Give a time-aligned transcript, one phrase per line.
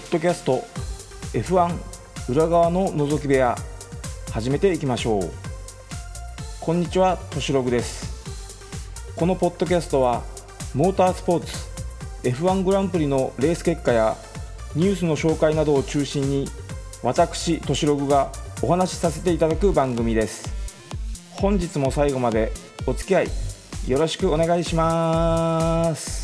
[0.00, 0.64] ポッドキャスト
[1.34, 1.76] F1
[2.30, 3.54] 裏側の覗き部屋
[4.32, 5.30] 始めていきましょう。
[6.58, 8.08] こんにちはとしログです。
[9.14, 10.22] このポッドキャストは
[10.74, 11.52] モータースポーツ
[12.22, 14.16] F1 グランプリのレース結果や
[14.74, 16.48] ニュースの紹介などを中心に
[17.02, 18.32] 私としログが
[18.62, 20.48] お話しさせていただく番組です。
[21.32, 22.52] 本日も最後まで
[22.86, 23.28] お付き合い
[23.86, 26.19] よろしくお願いします。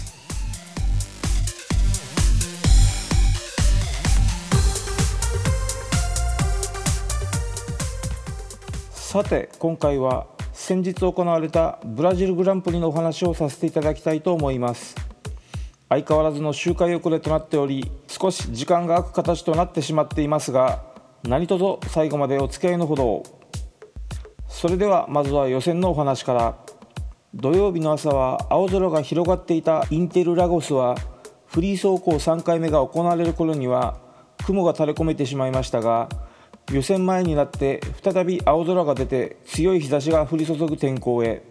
[9.17, 14.95] さて今回は先日行われたブラジルグランプリのお話をさせていただきたいと思います。
[15.89, 20.85] 相変わらずの周回遅れとなっており少し時間が空く形となってしまっていますが
[21.23, 23.23] 何卒最後までお付き合いのほど
[24.49, 26.59] それではまずは予選のお話から。
[27.35, 30.95] 土曜日の朝は青空が広がっていたインテルラゴスは
[31.47, 33.97] フリー走行3回目が行われる頃には
[34.45, 36.11] 雲が垂れ込めてしまいましたが
[36.73, 41.43] 予選前になって再び青空が出て強い日差しが降り注ぐ天候へ。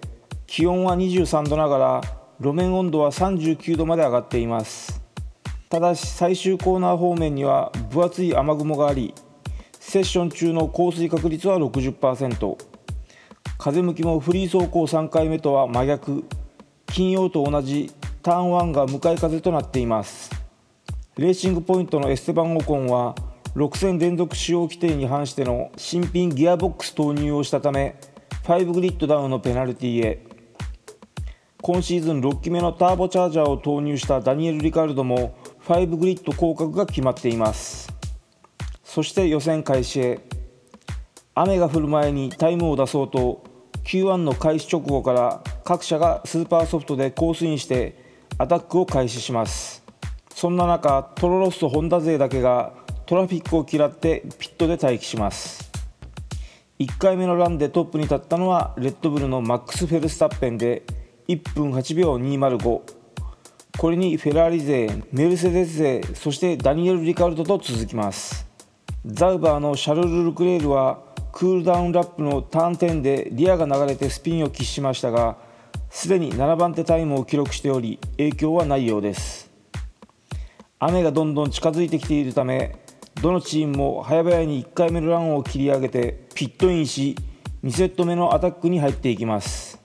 [0.48, 2.02] 気温は23度ながら
[2.40, 5.02] 路面温度は39度まで上がっています。
[5.70, 9.14] ただし最終コーナー方面には分厚い雨雲があり
[9.80, 12.58] セッション中の降水確率は60%
[13.58, 16.26] 風向きもフリー走行3回目とは真逆。
[16.88, 17.92] 金曜と同じ
[18.22, 20.30] ターン1が向かい風となっています。
[21.18, 23.16] レーシングポイントのエステバン・オコンは
[23.56, 27.96] 6戦連続使用規定に反しての新品ギアボックス投入をしたため
[28.44, 30.26] 5グリッドダウンのペナルティへ。
[31.62, 37.94] 今シーズン6期目のターボチャージャーを投入したダニエル・リカルドも5グリッド降格が決まっています。
[38.84, 40.20] そして予選開始へ。
[41.34, 43.46] 雨が降る前にタイムを出そうと
[43.86, 48.04] Q1 の開始直後から各社がスーパーソフトでコースインして
[48.38, 49.82] アタックを開始します。
[50.34, 52.74] そんな中トロロッソホンダ勢だけが
[53.06, 55.72] トラフィックを嫌ってピットで待機します。
[56.80, 60.84] 1回目のランでトップに立ったのはレッドブルのマックス・フェルスタッペンで
[61.28, 62.82] 1分8秒205
[63.78, 68.48] これにフェラーリ勢メルセデス勢そしてダニエル・リカルドと続きます。
[69.06, 71.00] ザウバーのシャルル・ルクレールは
[71.32, 75.38] クールダウンラップのターン10でリアが流れてスピンを喫しましたが
[75.92, 79.52] すでに7番手タイムを記録しており影響はないようです。
[80.80, 82.76] 雨がどんどん近づいてきているため
[83.22, 87.16] どのチームも早々に1回目のランを切り上げてピットインし
[87.64, 89.80] 2セット目のアタックに入っていきます。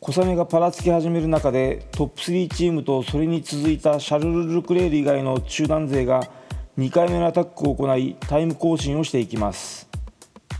[0.00, 6.22] 小雨がぱらつき始める中でトップ3チームとそれに続いたシャルル・ルクレール以外の中団勢が
[6.78, 9.88] 2回目のアタックを行いタイム更新をしていきます。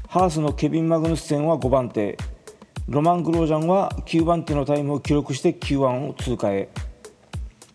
[0.09, 2.19] ハースのケビン・マグヌスセンは5番手。
[2.89, 6.69] ロマン・グロージャンは9番手のタイムを記録して Q1 を通過へ。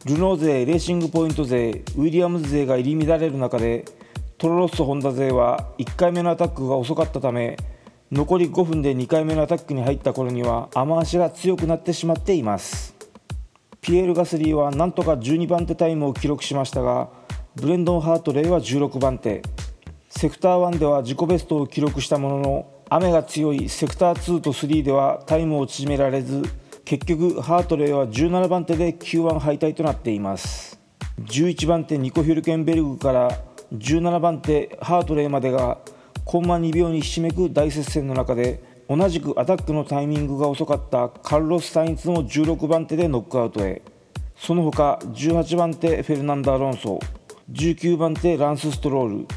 [0.05, 3.85] ルノー勢、レーシングポイント勢、ウィリアムズ勢が入り乱れる中で
[4.38, 7.57] トロロッソ・ホンダ勢は1回目のアタックが遅かったため
[8.11, 12.95] 残り5分で2回目のアタックに入った頃には雨足が強くなってしまっています。
[13.81, 17.09] ピエール・ガスリーはなんとか12番手タイムを記録しましたが
[17.55, 19.41] ブレンドン・ハートレイは16番手。
[20.11, 26.43] セクター1では自己ベストを記録したものの雨が強いセクター2と3ではタイムを縮められず
[26.85, 30.79] 結局ハートレイは17番手で Q1 敗退となっています。
[31.19, 33.41] 11番手ニコ・ヒュルケンベルグから
[33.73, 35.79] 17番手ハートレイまでが
[36.25, 43.81] コンマ2秒にひしめく大接戦の中で同じくアタックのタイミングが遅かったカルロス・サインツも16番手でノックアウトへ。
[44.38, 47.00] その他18番手フェルナンド・アロンソ
[47.52, 49.28] 19番手ランス・ストロール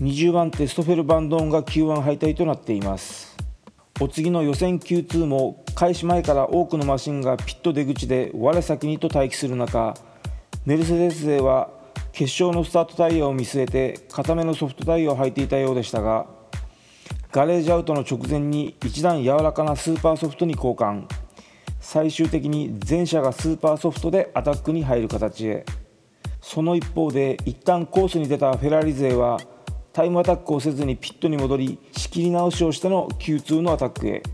[0.00, 3.33] 20番手ストフェル・バンドーンが Q1 敗退となっています。
[4.00, 9.94] お次の予選 Q2 も開始前から多くのマシンがピット出口で我先にと待機する中
[10.66, 11.70] メルセデス勢は
[12.12, 16.26] 決勝のスタートタイヤを見据えて固めのソフトタイヤを履いていたようでしたが
[17.34, 21.08] ガレージアウトの直前に一段柔らかなスーパーソフトに交換。
[21.80, 25.64] 最終的に全車がスーパーソフトでアタックに入る形へ。
[26.40, 29.40] その一方で一旦コースに出たフェラーリ勢は
[29.94, 34.24] タイムアタックをせずにピットに戻り仕切り直しをしての Q2 のアタックへ。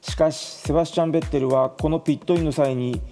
[0.00, 3.02] しかしセバスチャン・ベッテルはこのピットインの際に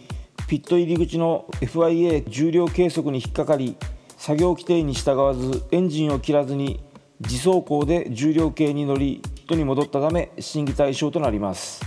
[0.48, 3.76] ピット入り口の FIA 重量計測に引っかかり
[4.16, 6.82] 作業規定に従わずエンジンを切らずに
[7.20, 11.84] 自走行で重量計に乗りピットに戻ったため審議対象となります。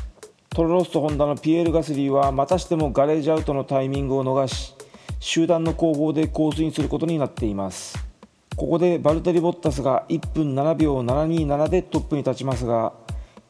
[0.50, 4.76] トロロストホンダのピエール・ガスリーはまたしてもガレージアウトのタイミングを逃し
[5.20, 8.11] 集団の後方でコースインすることになっています。
[8.56, 12.94] ここでバルテリ・ボッタスが1分7秒727でトップに立ちますが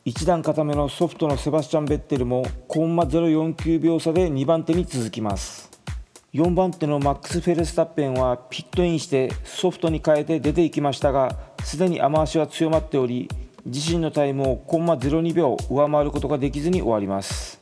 [0.06, 5.69] 1段固めのソフトのセバスチャン・ベッテルもコンマ049秒差で2番手に続きます。
[6.33, 13.30] 4番手のマックス・フェルスタッペンはピットインしてソフトに変えて出ていきましたがすでに雨足は強まっており
[13.65, 17.62] 自身のタイムをコンマ02秒上回ることができずに終わります。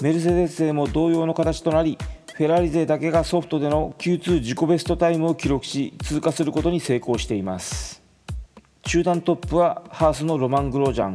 [0.00, 1.98] メルセデス勢も同様の形となり
[2.38, 8.00] フェラーリ勢だけがソフトでの Q2 自己ベストタイムを記録し通過することに成功しています。
[8.82, 11.12] 中段トップはハースのロマン・グロージャン。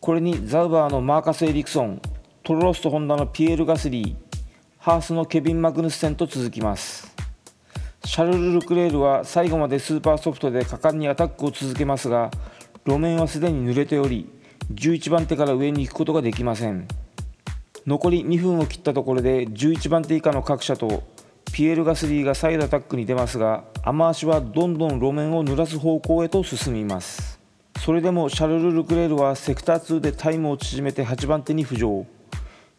[0.00, 2.02] これにザウバーのマーカス・エリクソン
[2.42, 4.16] トロロスト・ホンダのピエール・ガスリー
[4.78, 7.14] ハースのケビン・マグヌスセンと続きます。
[8.04, 12.32] シャルル・ルクレールは最後までスーパーソフトで果敢にアタックを続けますが
[12.84, 14.28] 路面はすでに濡れており
[14.74, 16.88] 11番手から上に行くことができません。
[17.86, 21.02] 残り2分を切ったところで11番手以下の各社と
[21.52, 27.40] ピエール・ガスリーがサイドアタックに出ますが雨足はどんどん路面を濡らす方向へと進みます。
[27.84, 32.06] それでもシャルル・ルクレールはセクター2でタイムを縮めて8番手に浮上。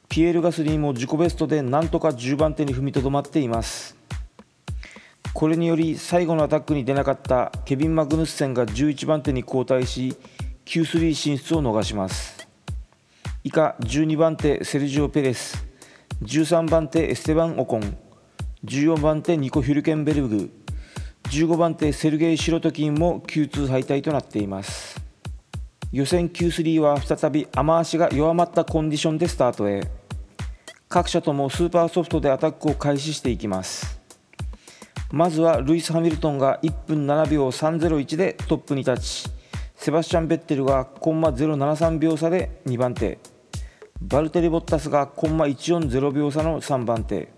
[0.08, 3.98] ピエール・ガスリーも自己ベストでなんとか10番手に踏みとどまっています。
[5.34, 10.16] これにより最後のアタックに出なかったケビン・マグヌッセンが11番手に交代し
[10.66, 12.43] Q3 進出を逃します。
[13.46, 15.68] 以下12番手セルジオ・ペレス。
[16.22, 17.98] 13番手エステバン・オコン。
[18.64, 20.50] 14番手ニコ・ヒュルケンベルグ。
[21.24, 25.04] 15番手セルゲイ・シロトキンも Q2 敗退となっています。
[25.92, 29.82] 予選 Q3 は再び雨足が弱まったコンディションでスタートへ。
[30.88, 34.00] 各社ともスーパーソフトでアタックを開始していきます。
[35.12, 39.30] まずはルイス・ハミルトンが1分7秒301でトップに立ち
[39.76, 43.20] セバスチャン・ベッテルがコンマ073秒差で2番手。
[44.06, 47.32] バルテリ・ボッタスがコンマ140秒差の3番手。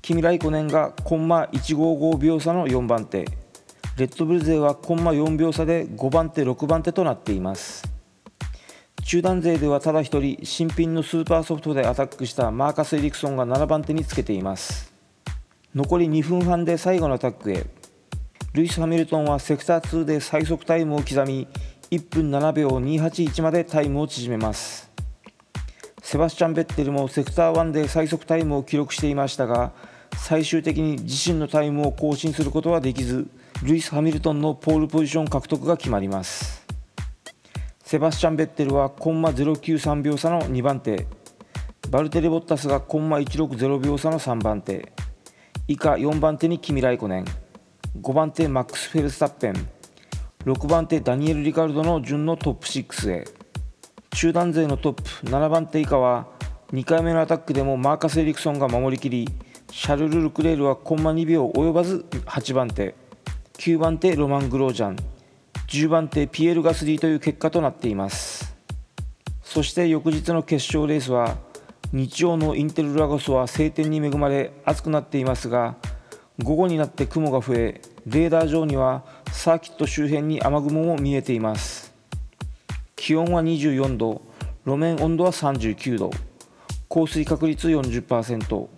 [0.00, 3.26] キミ・ライコネンがコンマ155秒差の4番手。
[3.98, 7.84] レッドブル勢はコンマ4秒差で5番手6番手となっています。
[9.04, 14.94] 中団勢ではただ1人新品のスーパーソフトでアタックしたマーカス・エリクソンが7番手につけています。
[15.74, 17.66] 残り2分半で最後のアタックへ。
[18.54, 21.46] ルイス・ハミルトンはセクター2で最速タイムを刻み
[21.90, 24.95] 1分7秒281までタイムを縮めます。
[26.06, 29.72] セバスチャン・ベッテルもセクター1で最速タイムを記録していましたが
[30.16, 33.26] 最終的に自身のタイムを更新することはできず
[33.64, 36.64] ルイス・ハミルトンのポールポジション獲得が決まります。
[37.82, 41.08] セバスチャン・ベッテルはコンマ093秒差の2番手。
[41.90, 44.92] バルテレ・ボッタスがコンマ160秒差の3番手。
[45.66, 47.24] 以下4番手にキミ・ライコネン。
[48.00, 49.54] 5番手マックス・フェルスタッペン。
[50.44, 53.35] 6番手ダニエル・リカルドの順のトップ6へ。
[54.10, 56.26] 中団勢のトップ7番手以下は
[56.72, 59.28] 2回目のアタックでもマーカス・エリクソンが守りきり
[59.70, 62.94] シャルル・ルクレールはコンマ2秒及ばず8番手。
[63.58, 64.96] 9番手ロマン・グロージャン。
[65.68, 68.56] 10番手ピエール・ガスリーという結果となっています。
[69.42, 71.36] そして翌日の決勝レースは
[71.92, 75.76] 日曜のインテルラゴスは晴天に恵まれ暑くなっていますが
[76.42, 81.85] 午後になって雲が増えレーダー上にはサーキット周辺に雨雲も見えています。
[82.96, 84.22] 気温は24度
[84.64, 86.10] 路面温度は39度
[86.88, 88.68] 降水確率40%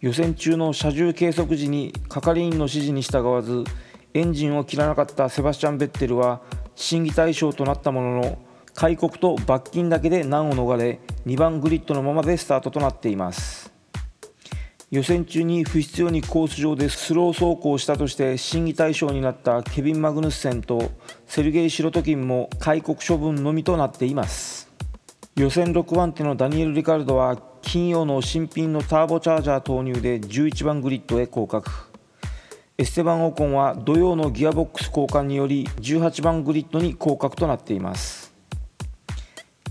[0.00, 3.64] 予選中の車重計測時に係員の指示に従わず
[4.12, 6.42] エンジンを切らなかったセバスチャン・ベッテルは
[6.76, 8.38] 審議対象となったものの
[8.74, 13.73] 開国と罰金だけで難を逃れ2番グリッドのままでスタートとなっています。
[14.94, 20.92] 予選中に不必要にコース上でスロー走行したとして審議対象になったケビン・マグヌッセンと
[21.26, 24.70] セルゲイ・シロトキンも開国処分のみとなっています。
[25.34, 31.68] 予選6番手のダニエル・リカルドは金曜の新品のターボチャージャー投入で11番グリッドへ降格。
[32.78, 38.23] エステバン・オコンは土曜のギアボックス交換により18番グリッドに降格となっています。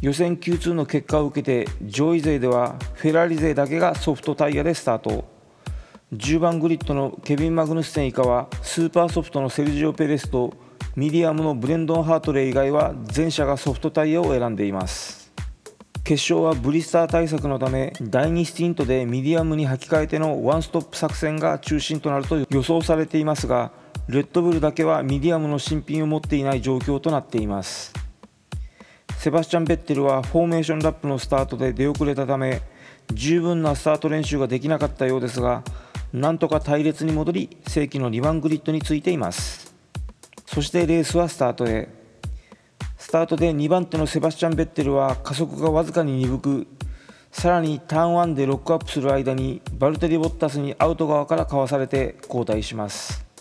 [0.03, 5.23] 予選 Q2 の結果を受けて上位勢ではフェラーリ勢だけがソフトタイヤでスタート。
[6.11, 10.55] 10番グリッドのケビン・マグヌスセン以下はスーパーソフトのセルジオ・ペレスと
[10.97, 15.31] ミディアムのブレンドン・ハートレイ以外は全車がソフトタイヤを選んでいます。
[16.03, 23.71] 決勝はブリスター対策のため第2スティントでミディアムに履き替えてのワンストップ作戦が中心となると予想されていますが
[24.09, 28.02] レッドブルだけはミディアムの新品を持っていない状況となっています。
[29.23, 32.61] セバスチャン・ベッテルはフォーメーションラップのスタートで出遅れたため
[33.13, 35.63] 十分なスタート練習ができなかったようですが
[36.11, 39.73] なんとか隊列に戻り正規の2番グリッドについています。
[40.45, 41.87] そしてレースはスタートへ。
[42.97, 46.67] スタートで2番手のセバスチャン・ベッテルは加速がわずかに鈍く
[47.31, 53.32] さらにターン1でロックアップする間にバルテリ・ボッタスにアウト側からかわされて交代します。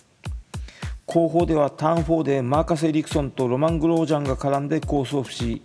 [1.13, 5.61] 後方ではターン4でマーカス・エリクソンとロマン・グロージャンが絡んでコースオフし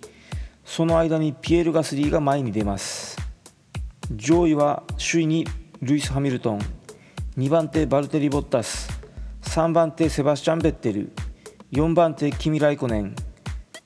[0.65, 3.15] その間にピエール・ガスリーが前に出ます。
[4.13, 5.47] 上位は首位に
[5.81, 6.59] ルイス・ハミルトン。
[7.37, 8.89] 2番手バルテリ・ボッタス。
[9.43, 11.13] 3番手セバスチャン・ベッテル。
[11.71, 13.15] 4番手キミ・ライコネン。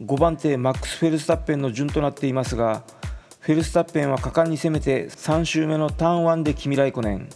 [0.03, 2.81] 5番手マックス・フェルスタッペンの順となっていますが
[3.39, 7.29] フェルスタッペンは果敢に攻めて3周目のターン1でキミ・ライコネン。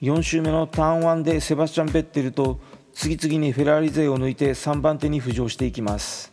[0.00, 2.58] 4周目のターン1でセバスチャン・ベッテルと
[2.92, 6.32] 次々にフェラーリ勢を抜いて3番手に浮上していきます。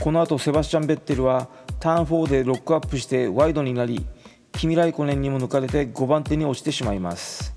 [0.00, 1.48] この後セバスチャン・ベッテルは
[1.80, 4.06] ターン4でロックアップしてワイドになり
[4.52, 7.54] キミ・ライコネンにも抜かれて5番手に落ちてしまいます。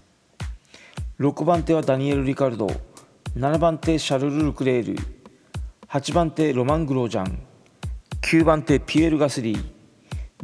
[1.20, 2.68] 6番手はダニエル・リカルド
[3.38, 5.01] 7番手シャルル・ルクレール
[5.88, 7.40] 8番手ロマン・グロージャン
[8.22, 9.63] 9番手ピエール・ガスリー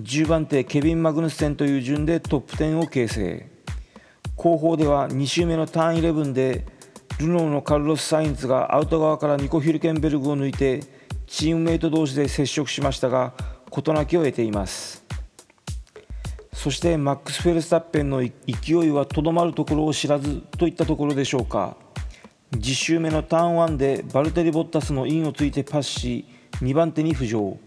[0.01, 3.49] 10番手ケビン・マグヌスセンという順でトップ10を形成。
[4.35, 6.76] 後方では2周目のターン11で
[7.19, 10.83] ルノーのカルロス・サインズがアウト側からニコ・ヒルケンベルグを抜いて
[11.25, 13.33] チームメイト同士で接触しましたが
[13.71, 15.03] 事なきを得ています。
[16.53, 18.31] そしてマックス・フェルスタッペンの勢
[18.85, 21.75] いはとどまるところを知らずといったところでしょうか。
[22.51, 26.25] 10周目のターン1でバルテリ・ボッタスのインをついてパスし
[26.61, 27.57] 2番手に浮上。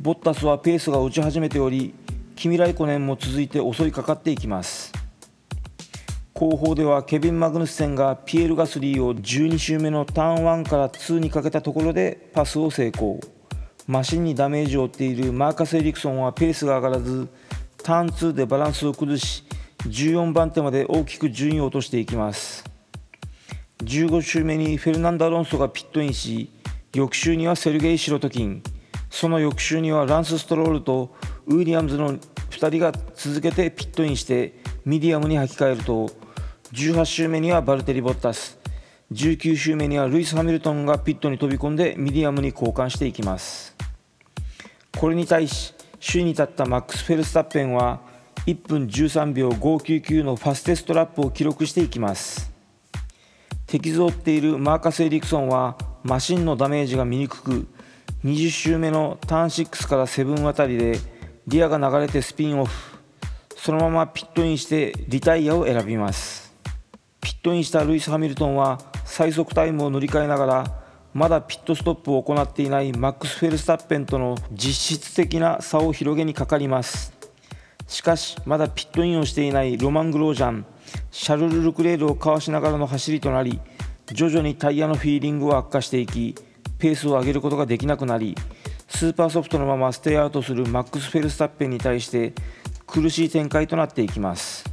[0.00, 1.94] ボッタスはペースが落ち始めており
[2.36, 4.91] キミライコネンも続いて襲いかかっていきます。
[6.42, 13.20] 後方ではケビン・マグヌスセンがピエール・ガスリーを12周目のターン1から2にかけたところでパスを成功。
[13.86, 17.28] マシンにダメージを負っているマーカス・エリクソンはペースが上がらず
[17.84, 19.44] ターン2でバランスを崩し
[19.86, 22.64] 14番手まで大きく順位を落としていきます。
[23.84, 26.50] 15周目にフェルナンド・アロンソがピットインし
[26.92, 28.64] 翌週にはセルゲイ・シロトキン。
[29.10, 31.14] その翌週にはランス・ストロールと
[31.46, 36.10] ウィリアムズの2人が続けてピットインしてミディアムに履き替えると
[36.72, 38.58] 18周目にはバルテリ・ボッタス。
[39.12, 43.76] 19周目にはルイス・ハミルトンがピットに飛び込んでミディアムに交換していきます。
[44.98, 48.00] これに対し首位に立ったマックス・フェルスタッペンは
[48.46, 52.50] 1分13秒599のファステストラップを記録していきます。
[53.66, 57.66] 手傷を負っているマーカス・エリクソンはマシンのダメージが見にくく
[58.24, 60.98] 20周目のターン6から7あたりで
[61.46, 62.72] リアが流れてスピンオフ。
[63.58, 66.41] そのままピットインしてリタイアを選びます。
[67.22, 70.82] ピットインしたルイス・ハミルトンは最速タイムを塗り替えながら
[71.14, 77.12] まだピットストップを行っていないマックス・フェルスタッペンとの実質的な差を広げにかかります。
[77.86, 80.64] しかしまだピットインをしていないロマン・グロージャン
[81.10, 83.60] シャルル・ルクレールをかわしながらの走りとなり
[84.06, 86.34] 徐々にタイヤのフィーリングは悪化していき
[86.78, 88.34] ペースを上げることができなくなり
[88.88, 92.32] スーパーソフトのままステイアウトするマックス・フェルスタッペンに対して
[92.86, 94.71] 苦しい展開となっていきます。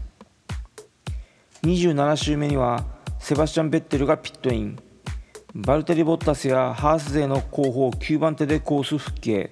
[1.63, 2.85] 27周目には
[3.19, 4.79] セバスチャン・ベッテルがピットイン。
[5.53, 9.49] バルテリ・ボッタスやハース勢の後方9番手でコース復帰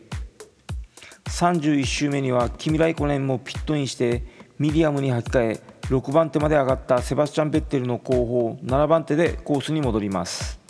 [1.25, 4.23] 31周目にはキミ・ライコネンもピットインして
[4.57, 10.61] ミディアムに履き替え6番手まで上がったセバスチャン・ベッテルの後方7番手でコースに戻ります。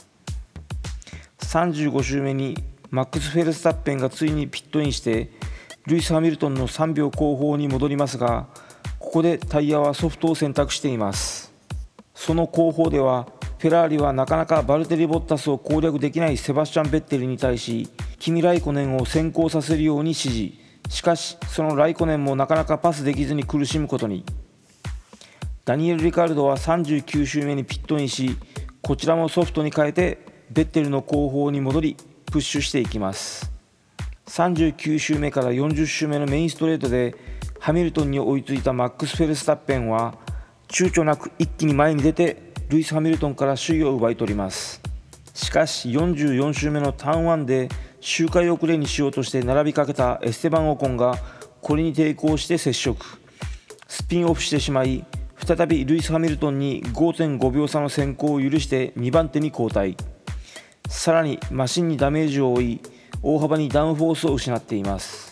[1.40, 2.58] 35周目に
[2.90, 5.30] マックス・フェルスタッペンがついにピットインして
[5.86, 8.48] ルイス・ハミルトンの3秒後方に戻りますが
[9.08, 11.54] ここでタイヤはソフトを選択しています。
[12.14, 13.26] その後方では
[13.58, 20.54] フェラーリはなかなかバルテリ・ボッタスを攻略できないセバスチャン・ベッテルに対しキミ・ライコネンを先行させるように指示。
[20.90, 24.26] しかしそのライコネンもなかなかパスできずに苦しむことに。
[25.64, 28.36] ダニエル・リカルドは39周目にピットインし
[28.82, 30.20] こちらもソフトに変えて
[30.52, 31.96] ベッテルの後方に戻り
[32.26, 33.50] プッシュしていきます。
[34.26, 37.16] 39周目から40周目のメインストレートで
[37.60, 40.16] ハミルトンに追いついたマックス・フェルスタッペンは
[40.68, 44.82] 躊躇なく一気に前に出てルイス・ハミルトンから首位を奪い取ります。
[45.34, 51.18] しかし44周目のターン1で周回遅れにしようとして並びかけたエステバン・オコンが
[51.62, 53.06] これに抵抗して接触。
[53.88, 55.06] スピンオフしてしまい
[55.46, 59.98] 再びルイス・ハミルトンに5.5秒差の先行を許して2番手に後退
[60.90, 62.82] さらにマシンにダメージを負い
[63.22, 65.27] 大幅にダウンフォースを失っています。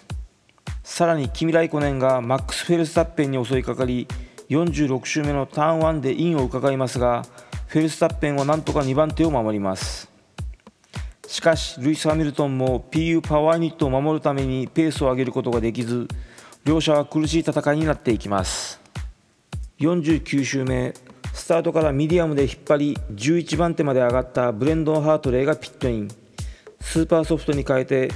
[0.85, 4.07] さらにキミライコネンがマックス・フェルスタッペンに襲いかかり
[4.49, 7.25] 46周目のターン1でインを伺いますが
[7.65, 10.09] フェルスタッペンはなんとか2番手を守ります。
[11.27, 16.07] しかしルイス・ハミルトンも PU パワーユニットを守るためにペースを上げることができず
[16.63, 18.79] 両者は苦しい戦いになっていきます。
[19.79, 20.93] 49周目
[21.33, 26.09] スタートからミディアムで引っ張り11番手まで上がったブレンドン・ハートレイがピットイン。
[26.79, 28.11] スーパーソフトに変えて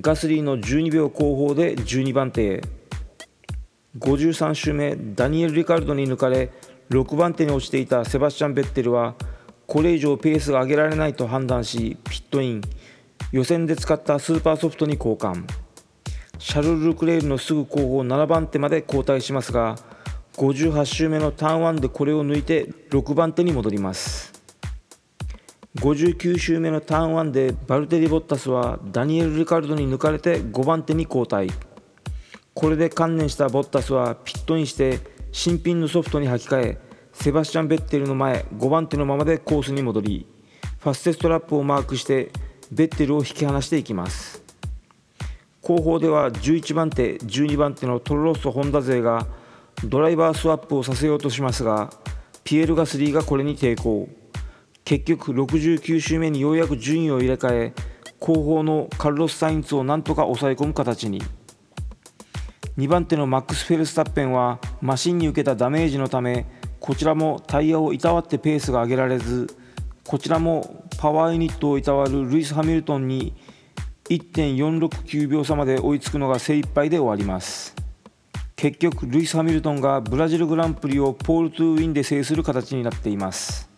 [0.00, 2.62] ガスリーの12秒後方で12番手へ。
[3.96, 6.50] 53周目ダニエル・リカルドに抜かれ
[6.90, 9.14] 6番手に落ちていたセバスチャン・ベッテルは
[9.68, 12.62] これ以上ペースが上げられないと判断しピットイン。
[13.30, 15.44] 予選で使ったスーパーソフトに交換。
[16.40, 19.76] シャルル・クレールのすぐ後方7番手まで交代しますが
[20.38, 24.33] 58周目のターン1でこれを抜いて6番手に戻ります。
[25.76, 31.48] 59周目のターン1でバルテリ・ボッタスはダニエル・リカルドに抜かれて5番手に交代。
[32.54, 35.00] これで観念したボッタスはピットインして
[35.32, 36.78] 新品のソフトに履き替え
[37.12, 40.28] セバスチャン・ベッテルの前5番手のままでコースに戻り
[40.78, 42.30] ファステストラップをマークして
[42.70, 44.44] ベッテルを引き離していきます。
[45.60, 49.26] 後方では11番手12番手のトロロッソホンダ勢が
[49.84, 51.90] ドライバースワップをさせようとしますが
[52.44, 54.08] ピエール・ガスリーがこれに抵抗。
[54.84, 57.74] 結局69周目にようやく順位を入れ替え
[58.20, 61.22] 後方のカルロス・サインツをなんとか抑え込む形に。
[62.76, 66.44] 2番手のマックス・フェルスタッペンはマシンに受けたダメージのため
[66.80, 69.46] こちらもタイヤをいたわってペースが上げられず
[70.06, 73.32] こちらもパワーユニットをいたわるルイス・ハミルトンに
[74.10, 77.74] 1.469秒差まで追いつくのが精一杯で終わります。
[78.56, 83.73] 結局ルイス・ハミルトンがブラジルグランプリをポール・トゥ・ウィンで制する形になっています。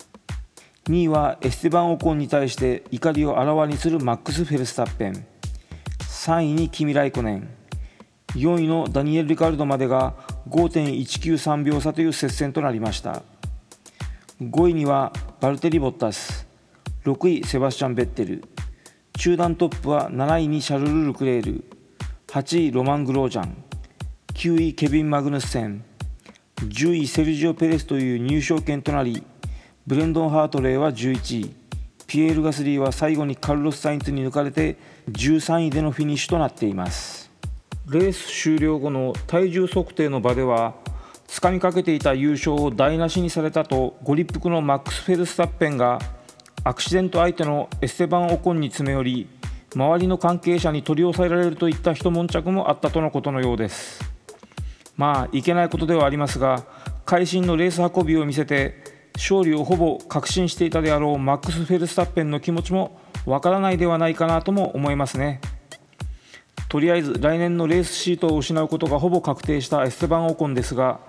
[0.87, 5.25] 2位はエステバン・オコンに対して怒りをあらわにするマックス・フェルスタッペン。
[5.99, 7.49] 3位にキミ・ライコネン。
[8.35, 10.15] 4位のダニエル・リカルドまでが
[10.49, 13.23] 5.193秒差という接戦となりました。
[14.41, 16.47] 5位にはバルテリ・ボッタス。
[17.03, 18.45] 6位セバスチャン・ベッテル。
[19.17, 21.65] 中団トップは7位にシャルル・ルクレール。
[22.27, 23.61] 8位ロマン・グロージャン。
[24.35, 25.83] 9位ケビン・マグヌッセン。
[26.59, 29.21] 10位セルジオ・ペレスという入賞権となり
[29.87, 31.55] ブレンドン・ハートレーは11位。
[32.07, 34.75] ピエール・ガスリーは最後にカルロス・サインツに抜かれて
[35.11, 37.31] 13位でのフィニッシュとなっています。
[37.87, 40.75] レース終了後の体重測定の場では
[41.25, 45.99] つかみかけていた優勝を台無しにされたとご立腹のマックス・フェルスタッペンが
[46.65, 49.29] アクシデント相手のエステバン・オコンに詰め寄り
[49.73, 54.03] 周りの関係者に取り押さえられるといった一悶着もあったとのことのようです。
[54.97, 56.65] まあいけないことではありますが
[57.05, 65.41] 会心のレース運びを見せて勝利をほぼ確信していたであろうマックス・フェルスタッペンの気持ちもわからないではないかなとも思いますね。
[66.69, 70.99] とりあえず来年のレースシートを失うことがほぼ確定したエステバン・オコンですが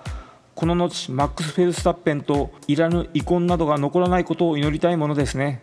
[0.55, 5.63] この後マックス・フェルスタッペンといらぬ遺恨などが残らないことを祈りたいものですね。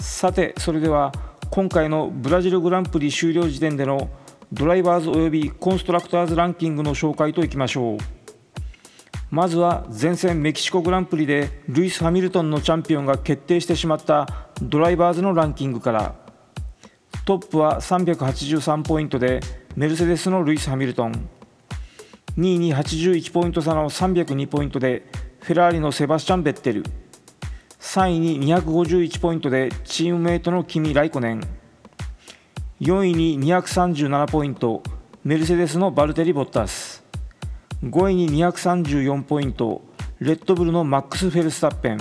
[0.00, 1.12] さてそれでは
[1.50, 4.10] 今回のブラジルグランプリ終了時点での
[4.52, 8.15] ドライバーズおよびコンストラクターズランキングの紹介といきましょう。
[9.30, 16.14] まずは前線メキシコグランプリでルイス・ハミルトンのチャンピオンが決定してしまったドライバーズのランキングから。
[17.24, 19.40] トップは383ポイントで
[19.74, 21.12] メルセデスのルイス・ハミルトン。
[22.38, 25.10] 2位に81ポイント差の302ポイントで
[25.40, 26.84] フェラーリのセバスチャン・ベッテル。
[27.80, 31.40] 3位に251ポイントでチームメイトのキミ・ライコネン。
[32.80, 34.84] 4位に237ポイント
[35.24, 36.95] メルセデスのバルテリ・ボッタス。
[37.84, 39.82] 5位に234ポイント
[40.18, 41.98] レッドブルのマックス・フェルスタッペン。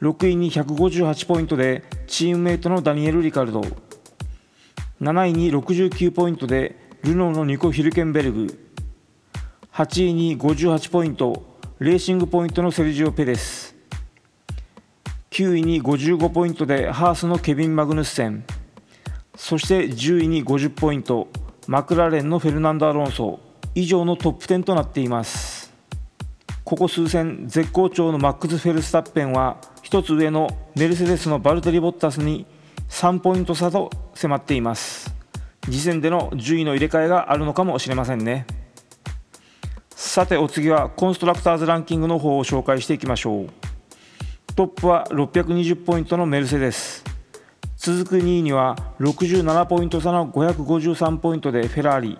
[0.00, 3.62] 6位に158ポイントでチームメイトのダニエル・リカルド。
[5.00, 8.68] 7位に69ポイントでルノーのニコ・ヒルケンベルグ。
[9.72, 13.74] 8位に58ポイントレーシングポイントのセルジオ・ペレス。
[15.30, 18.44] 9位に55ポイントでハースのケビン・マグヌッセン。
[19.34, 21.26] そして10位に50ポイント
[21.66, 23.40] マクラーレンのフェルナンド・アロンソ。
[23.74, 25.72] 以上のトップ10となっています。
[26.64, 32.46] ここ数戦絶好調のマックス・フェルスタッペンは1つ上のメルセデスのバルテリ・ボッタスに
[32.88, 35.14] 3ポイント差と迫っています。
[35.64, 38.46] 次戦での順位の入れ替えがあるのかもしれませんね。
[39.90, 43.50] さてお次はコンストラクターズランキングの方を紹介していきましょう。
[44.54, 47.02] トップは620ポイントのメルセデス。
[47.76, 52.18] 続く2位には67ポイント差の553ポイントでフェラーリ。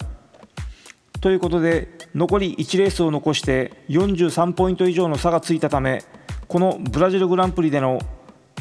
[1.25, 6.03] ということで残り1レースを残して43ポイント以上の差がついたため
[6.49, 7.99] このブラジルグランプリでの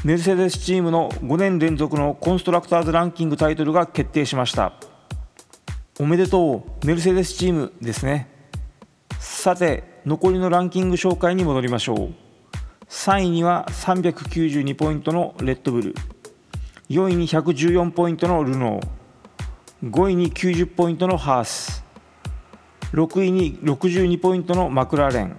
[0.06, 4.76] メルセデスチームの5年連続のコンストラクターズランキングタイトルが決定しました。
[6.00, 8.30] おめでとうメルセデスチームですね。
[9.20, 12.14] さて残りのランキング紹介に戻りましょう。
[12.88, 15.96] 3位には392ポイントのレッドブル。
[16.90, 19.92] 4位に114ポイントのルノー。
[19.92, 21.83] 5位に90ポイントのハース。
[22.94, 25.36] 6位に62ポイントのマクラーレン。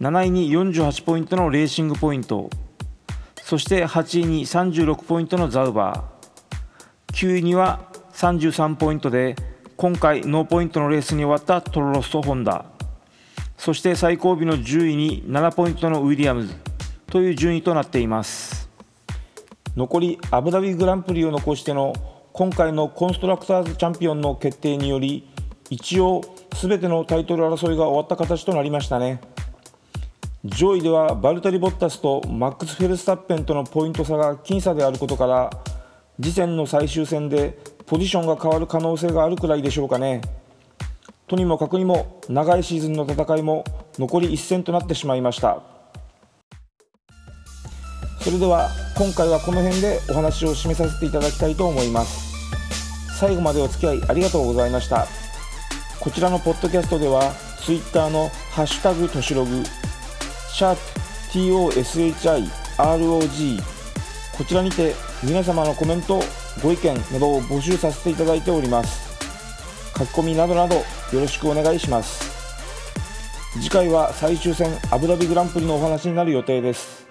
[0.00, 2.50] 7位に48ポイントのレーシングポイント。
[3.40, 7.14] そして8位に36ポイントのザウバー。
[7.14, 9.36] 9位には33ポイントで
[9.76, 12.64] 今回ノーポイントのレースに終わったトロロッソ・ホンダ。
[13.56, 16.52] そして最後尾の10位に7ポイントのウィリアムズ。
[17.06, 18.68] という順位となっています。
[19.76, 21.92] 残りアブダビグランプリを残しての
[22.32, 25.30] 今回のコンストラクターズチャンピオンの決定により
[25.70, 26.20] 一応
[26.60, 29.20] 全てのタイトル争いが終わった形となりましたね。
[30.44, 35.50] 上位ではバルタリ・ボッタスとマックス・フェルスタッペンとのポイント差が僅差であることから
[36.20, 40.20] 次戦の最終戦でポジションが変わる可能性があるくらいでしょうかね。
[41.26, 43.64] とにもかくにも長いシーズンの戦いも
[43.98, 45.62] 残り1戦となってしまいました。
[48.20, 52.34] それでは今回はこの辺でお話を締めさせていただきたいと思います。
[53.18, 55.23] 最後までお付き合いありがとうございました。
[56.04, 57.32] こちらのポッドキャストでは
[57.64, 59.64] Twitter の「ハッシュタグとしログ」
[60.52, 60.82] シャープ
[61.32, 62.44] TOSHIROG
[64.36, 66.22] こちらにて皆様のコメント
[66.62, 69.14] ご意見などを募集させていただいております。
[69.98, 72.30] 書き込みなどなどよろしくお願いします。
[73.54, 77.06] 次回は最終戦アブダビグランプリのお話になる予定です。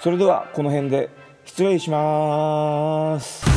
[0.00, 1.08] それではこの辺で
[1.44, 3.55] 失礼します。